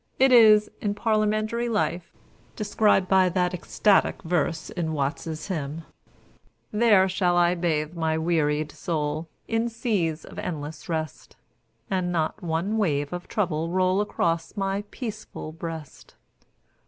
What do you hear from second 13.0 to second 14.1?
of trouble roll